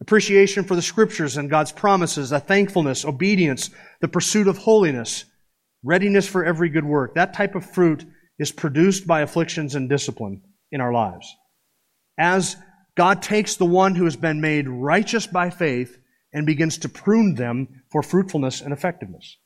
[0.00, 5.24] appreciation for the scriptures and God's promises, a thankfulness, obedience, the pursuit of holiness,
[5.82, 7.14] readiness for every good work.
[7.14, 8.04] That type of fruit
[8.38, 11.34] is produced by afflictions and discipline in our lives.
[12.16, 12.56] As
[12.96, 15.98] God takes the one who has been made righteous by faith
[16.32, 19.36] and begins to prune them for fruitfulness and effectiveness.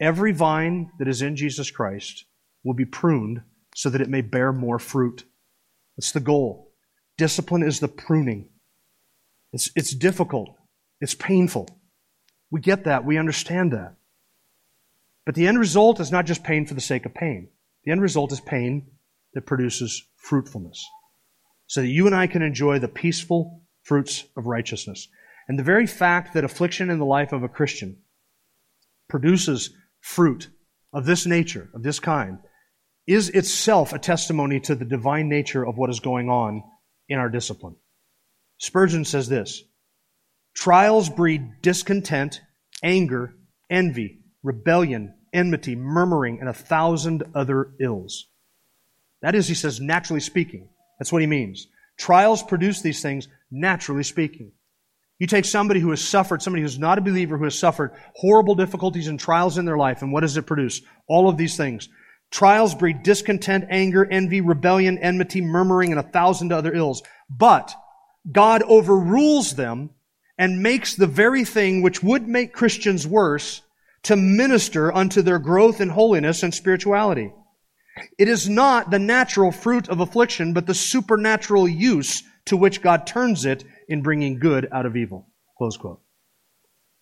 [0.00, 2.24] Every vine that is in Jesus Christ
[2.64, 3.42] will be pruned
[3.74, 5.24] so that it may bear more fruit.
[5.96, 6.72] That's the goal.
[7.18, 8.48] Discipline is the pruning.
[9.52, 10.56] It's, it's difficult.
[11.00, 11.68] It's painful.
[12.50, 13.04] We get that.
[13.04, 13.94] We understand that.
[15.24, 17.48] But the end result is not just pain for the sake of pain.
[17.84, 18.86] The end result is pain
[19.34, 20.84] that produces fruitfulness.
[21.66, 25.08] So that you and I can enjoy the peaceful fruits of righteousness.
[25.48, 27.98] And the very fact that affliction in the life of a Christian
[29.08, 30.48] produces fruit
[30.92, 32.38] of this nature, of this kind,
[33.06, 36.62] is itself a testimony to the divine nature of what is going on
[37.08, 37.76] in our discipline.
[38.58, 39.64] Spurgeon says this
[40.54, 42.40] Trials breed discontent,
[42.82, 43.34] anger,
[43.70, 48.28] envy, rebellion, enmity, murmuring, and a thousand other ills.
[49.22, 50.68] That is, he says, naturally speaking.
[50.98, 51.68] That's what he means.
[51.98, 54.52] Trials produce these things, naturally speaking.
[55.18, 58.56] You take somebody who has suffered, somebody who's not a believer who has suffered horrible
[58.56, 60.82] difficulties and trials in their life, and what does it produce?
[61.06, 61.88] All of these things.
[62.32, 67.02] Trials breed discontent, anger, envy, rebellion, enmity, murmuring, and a thousand other ills.
[67.28, 67.74] But
[68.30, 69.90] God overrules them
[70.38, 73.60] and makes the very thing which would make Christians worse
[74.04, 77.32] to minister unto their growth in holiness and spirituality.
[78.18, 83.06] It is not the natural fruit of affliction, but the supernatural use to which God
[83.06, 85.28] turns it in bringing good out of evil.
[85.58, 86.00] Close quote.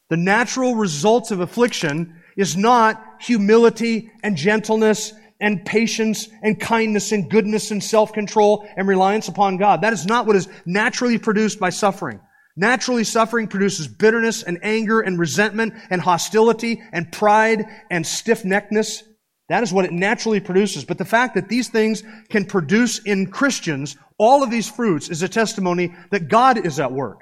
[0.08, 7.30] The natural results of affliction is not humility and gentleness and patience and kindness and
[7.30, 9.82] goodness and self-control and reliance upon God.
[9.82, 12.20] That is not what is naturally produced by suffering.
[12.56, 19.02] Naturally, suffering produces bitterness and anger and resentment and hostility and pride and stiff-neckedness.
[19.48, 20.84] That is what it naturally produces.
[20.84, 25.22] But the fact that these things can produce in Christians all of these fruits is
[25.22, 27.20] a testimony that God is at work.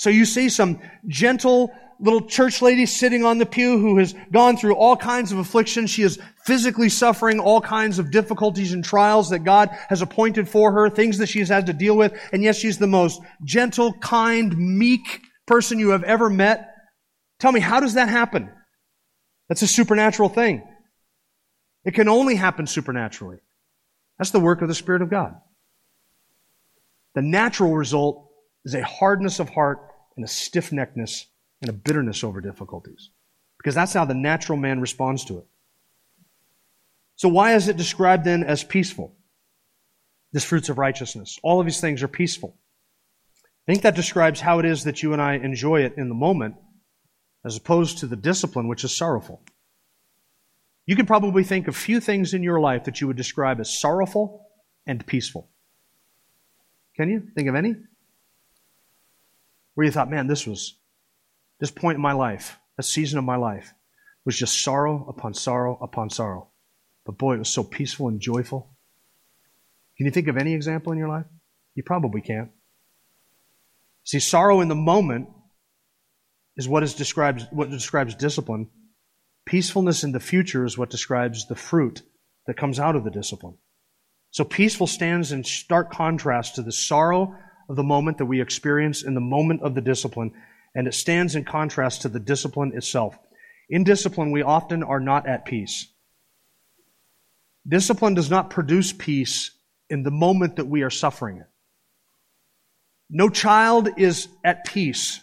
[0.00, 1.70] So you see some gentle,
[2.02, 5.88] little church lady sitting on the pew who has gone through all kinds of afflictions.
[5.88, 10.72] She is physically suffering all kinds of difficulties and trials that God has appointed for
[10.72, 12.12] her, things that she has had to deal with.
[12.32, 16.74] And yes, she's the most gentle, kind, meek person you have ever met.
[17.38, 18.50] Tell me, how does that happen?
[19.48, 20.62] That's a supernatural thing.
[21.84, 23.38] It can only happen supernaturally.
[24.18, 25.34] That's the work of the Spirit of God.
[27.14, 28.28] The natural result
[28.64, 29.78] is a hardness of heart
[30.16, 31.26] and a stiff neckedness
[31.62, 33.10] and a bitterness over difficulties.
[33.56, 35.46] Because that's how the natural man responds to it.
[37.16, 39.16] So why is it described then as peaceful?
[40.32, 41.38] This fruits of righteousness.
[41.42, 42.56] All of these things are peaceful.
[43.44, 46.14] I think that describes how it is that you and I enjoy it in the
[46.14, 46.56] moment,
[47.44, 49.42] as opposed to the discipline which is sorrowful.
[50.84, 53.78] You can probably think of few things in your life that you would describe as
[53.78, 54.48] sorrowful
[54.84, 55.48] and peaceful.
[56.96, 57.76] Can you think of any?
[59.74, 60.76] Where you thought, man, this was,
[61.62, 63.72] this point in my life, a season of my life,
[64.24, 66.48] was just sorrow upon sorrow upon sorrow.
[67.06, 68.74] But boy, it was so peaceful and joyful.
[69.96, 71.26] Can you think of any example in your life?
[71.76, 72.50] You probably can't.
[74.02, 75.28] See, sorrow in the moment
[76.56, 78.68] is what is described what describes discipline.
[79.46, 82.02] Peacefulness in the future is what describes the fruit
[82.48, 83.56] that comes out of the discipline.
[84.32, 87.36] So peaceful stands in stark contrast to the sorrow
[87.68, 90.32] of the moment that we experience in the moment of the discipline,
[90.74, 93.18] and it stands in contrast to the discipline itself.
[93.68, 95.88] In discipline, we often are not at peace.
[97.66, 99.52] Discipline does not produce peace
[99.88, 101.46] in the moment that we are suffering it.
[103.08, 105.20] No child is at peace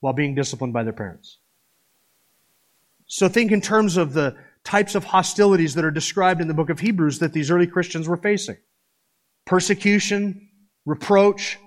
[0.00, 1.38] while being disciplined by their parents.
[3.06, 6.70] So think in terms of the types of hostilities that are described in the book
[6.70, 8.58] of Hebrews that these early Christians were facing.
[9.46, 10.48] Persecution,
[10.84, 11.58] reproach,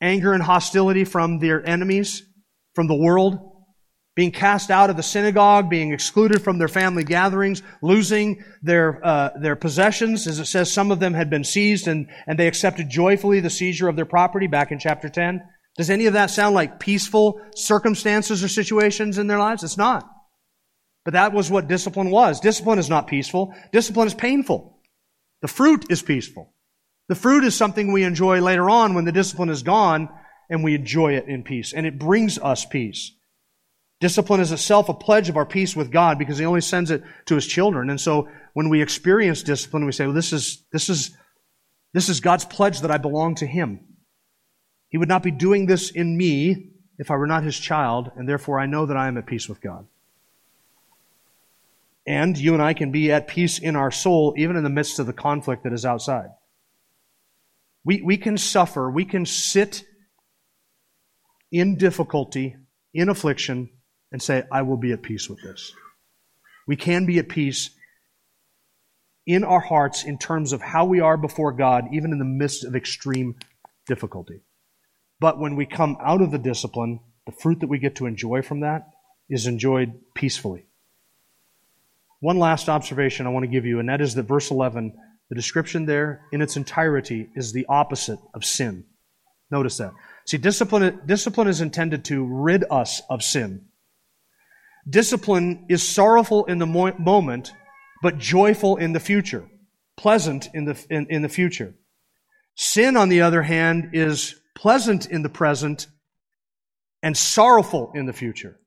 [0.00, 2.22] anger and hostility from their enemies,
[2.74, 3.38] from the world,
[4.14, 9.30] being cast out of the synagogue, being excluded from their family gatherings, losing their, uh,
[9.40, 10.26] their possessions.
[10.26, 13.50] As it says, some of them had been seized and, and they accepted joyfully the
[13.50, 15.42] seizure of their property back in chapter 10.
[15.76, 19.64] Does any of that sound like peaceful circumstances or situations in their lives?
[19.64, 20.08] It's not.
[21.04, 22.38] But that was what discipline was.
[22.38, 23.52] Discipline is not peaceful.
[23.72, 24.78] Discipline is painful.
[25.42, 26.54] The fruit is peaceful.
[27.08, 30.08] The fruit is something we enjoy later on when the discipline is gone
[30.48, 31.72] and we enjoy it in peace.
[31.72, 33.12] And it brings us peace.
[34.00, 37.02] Discipline is itself a pledge of our peace with God because He only sends it
[37.26, 37.90] to His children.
[37.90, 41.16] And so when we experience discipline, we say, well, this is, this is,
[41.92, 43.80] this is God's pledge that I belong to Him.
[44.88, 48.28] He would not be doing this in me if I were not His child, and
[48.28, 49.86] therefore I know that I am at peace with God.
[52.06, 54.98] And you and I can be at peace in our soul even in the midst
[54.98, 56.30] of the conflict that is outside.
[57.84, 59.84] We, we can suffer, we can sit
[61.54, 62.56] in difficulty,
[62.92, 63.70] in affliction,
[64.10, 65.72] and say, I will be at peace with this.
[66.66, 67.70] We can be at peace
[69.24, 72.64] in our hearts in terms of how we are before God, even in the midst
[72.64, 73.36] of extreme
[73.86, 74.40] difficulty.
[75.20, 78.42] But when we come out of the discipline, the fruit that we get to enjoy
[78.42, 78.88] from that
[79.30, 80.66] is enjoyed peacefully.
[82.18, 84.92] One last observation I want to give you, and that is that verse 11,
[85.28, 88.86] the description there in its entirety is the opposite of sin.
[89.52, 89.92] Notice that.
[90.26, 93.66] See, discipline, discipline is intended to rid us of sin.
[94.88, 97.52] Discipline is sorrowful in the mo- moment,
[98.02, 99.48] but joyful in the future,
[99.96, 101.74] pleasant in the, in, in the future.
[102.54, 105.88] Sin, on the other hand, is pleasant in the present
[107.02, 108.58] and sorrowful in the future.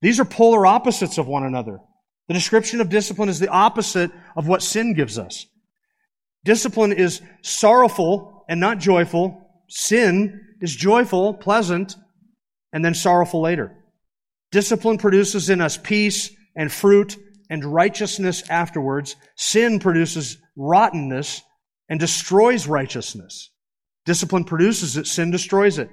[0.00, 1.80] These are polar opposites of one another.
[2.28, 5.46] The description of discipline is the opposite of what sin gives us.
[6.44, 9.48] Discipline is sorrowful and not joyful.
[9.68, 11.96] Sin is joyful, pleasant,
[12.72, 13.76] and then sorrowful later.
[14.52, 17.18] Discipline produces in us peace and fruit
[17.50, 19.16] and righteousness afterwards.
[19.36, 21.42] Sin produces rottenness
[21.88, 23.50] and destroys righteousness.
[24.06, 25.90] Discipline produces it, sin destroys it.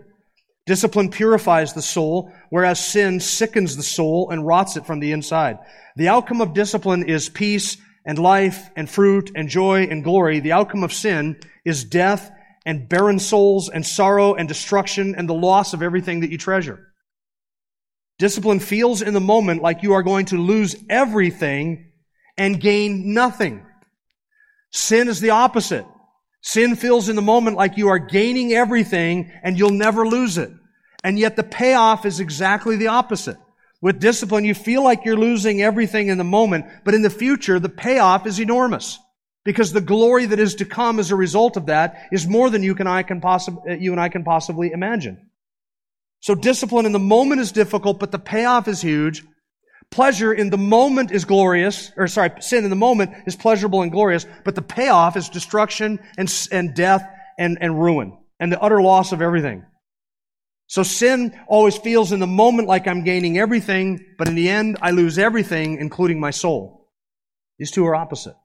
[0.66, 5.58] Discipline purifies the soul, whereas sin sickens the soul and rots it from the inside.
[5.96, 10.40] The outcome of discipline is peace and life and fruit and joy and glory.
[10.40, 12.32] The outcome of sin is death
[12.66, 16.88] and barren souls and sorrow and destruction and the loss of everything that you treasure.
[18.18, 21.92] Discipline feels in the moment like you are going to lose everything
[22.38, 23.66] and gain nothing.
[24.72, 25.86] Sin is the opposite.
[26.42, 30.52] Sin feels in the moment like you are gaining everything and you'll never lose it.
[31.04, 33.38] And yet the payoff is exactly the opposite.
[33.82, 37.60] With discipline, you feel like you're losing everything in the moment, but in the future,
[37.60, 39.00] the payoff is enormous.
[39.50, 42.62] Because the glory that is to come as a result of that is more than
[42.62, 45.32] you, I can possibly, uh, you and I can possibly imagine.
[46.20, 49.24] So discipline in the moment is difficult, but the payoff is huge.
[49.90, 53.92] Pleasure in the moment is glorious, or sorry, sin in the moment is pleasurable and
[53.92, 57.04] glorious, but the payoff is destruction and, and death
[57.40, 59.66] and, and ruin and the utter loss of everything.
[60.68, 64.78] So sin always feels in the moment like I'm gaining everything, but in the end,
[64.80, 66.88] I lose everything, including my soul.
[67.58, 68.36] These two are opposite.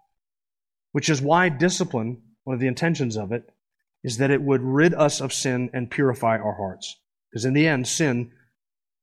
[0.94, 3.50] Which is why discipline, one of the intentions of it,
[4.04, 6.94] is that it would rid us of sin and purify our hearts.
[7.28, 8.30] Because in the end, sin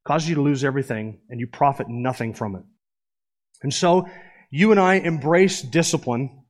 [0.08, 2.64] causes you to lose everything, and you profit nothing from it.
[3.62, 4.08] And so,
[4.50, 6.44] you and I embrace discipline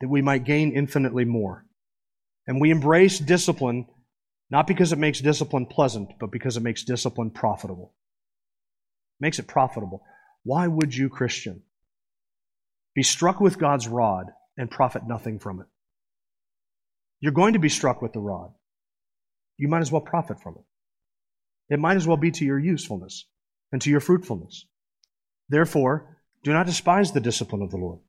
[0.00, 1.66] that we might gain infinitely more.
[2.46, 3.88] And we embrace discipline
[4.48, 7.92] not because it makes discipline pleasant, but because it makes discipline profitable.
[9.20, 10.02] It makes it profitable.
[10.42, 11.64] Why would you, Christian,
[12.94, 15.66] be struck with God's rod and profit nothing from it?
[17.20, 18.52] You're going to be struck with the rod.
[19.56, 21.74] You might as well profit from it.
[21.74, 23.26] It might as well be to your usefulness
[23.72, 24.66] and to your fruitfulness.
[25.48, 28.00] Therefore, do not despise the discipline of the Lord.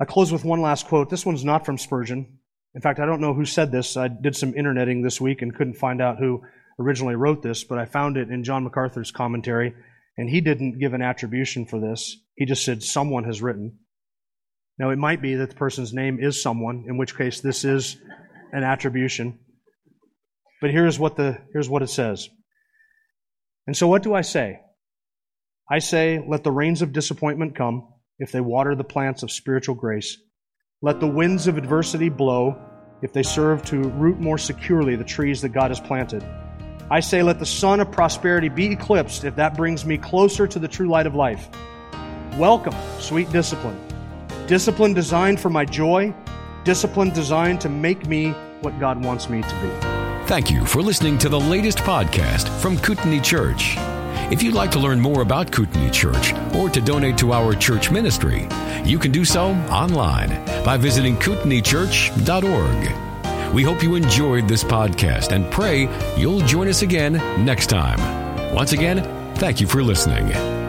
[0.00, 1.10] I close with one last quote.
[1.10, 2.38] This one's not from Spurgeon.
[2.74, 3.96] In fact, I don't know who said this.
[3.96, 6.42] I did some interneting this week and couldn't find out who
[6.78, 9.74] originally wrote this, but I found it in John MacArthur's commentary,
[10.16, 12.16] and he didn't give an attribution for this.
[12.36, 13.79] He just said, Someone has written.
[14.80, 17.98] Now, it might be that the person's name is someone, in which case this is
[18.50, 19.38] an attribution.
[20.62, 22.30] But here's what, the, here's what it says.
[23.66, 24.60] And so, what do I say?
[25.70, 29.74] I say, let the rains of disappointment come if they water the plants of spiritual
[29.74, 30.16] grace.
[30.80, 32.58] Let the winds of adversity blow
[33.02, 36.24] if they serve to root more securely the trees that God has planted.
[36.90, 40.58] I say, let the sun of prosperity be eclipsed if that brings me closer to
[40.58, 41.50] the true light of life.
[42.38, 43.78] Welcome, sweet discipline.
[44.50, 46.12] Discipline designed for my joy,
[46.64, 48.30] discipline designed to make me
[48.62, 49.68] what God wants me to be.
[50.26, 53.76] Thank you for listening to the latest podcast from Kootenai Church.
[54.32, 57.92] If you'd like to learn more about Kootenai Church or to donate to our church
[57.92, 58.48] ministry,
[58.84, 60.30] you can do so online
[60.64, 63.54] by visiting kootenaichurch.org.
[63.54, 67.12] We hope you enjoyed this podcast and pray you'll join us again
[67.44, 68.00] next time.
[68.52, 69.04] Once again,
[69.36, 70.59] thank you for listening.